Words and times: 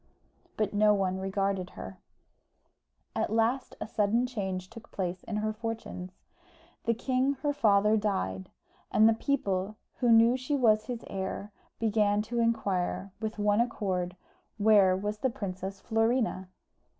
But 0.57 0.73
no 0.73 0.95
one 0.95 1.19
regarded 1.19 1.69
her. 1.77 1.99
At 3.15 3.31
last 3.31 3.75
a 3.79 3.85
sudden 3.87 4.25
change 4.25 4.67
took 4.71 4.89
place 4.89 5.21
in 5.25 5.35
her 5.35 5.53
fortunes. 5.53 6.17
The 6.85 6.95
king 6.95 7.33
her 7.43 7.53
father 7.53 7.95
died, 7.97 8.49
and 8.91 9.07
the 9.07 9.13
people, 9.13 9.75
who 9.97 10.11
knew 10.11 10.35
she 10.37 10.55
was 10.55 10.85
his 10.85 11.03
heir, 11.05 11.51
began 11.77 12.23
to 12.23 12.39
inquire, 12.39 13.11
with 13.19 13.37
one 13.37 13.61
accord, 13.61 14.15
where 14.57 14.97
was 14.97 15.19
the 15.19 15.29
Princess 15.29 15.79
Florina? 15.79 16.49